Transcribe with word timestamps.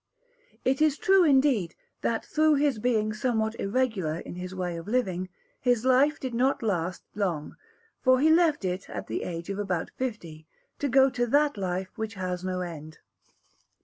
It 0.65 0.81
is 0.81 0.97
true, 0.97 1.23
indeed, 1.23 1.75
that 2.01 2.25
through 2.25 2.55
his 2.55 2.79
being 2.79 3.13
somewhat 3.13 3.53
irregular 3.59 4.17
in 4.21 4.33
his 4.33 4.55
way 4.55 4.75
of 4.75 4.87
living, 4.87 5.29
his 5.59 5.85
life 5.85 6.19
did 6.19 6.33
not 6.33 6.63
last 6.63 7.03
long; 7.13 7.55
for 8.01 8.19
he 8.19 8.31
left 8.31 8.65
it 8.65 8.89
at 8.89 9.05
the 9.05 9.21
age 9.21 9.51
of 9.51 9.59
about 9.59 9.91
fifty, 9.97 10.47
to 10.79 10.89
go 10.89 11.11
to 11.11 11.27
that 11.27 11.55
life 11.55 11.91
which 11.97 12.15
has 12.15 12.43
no 12.43 12.61
end. 12.61 12.97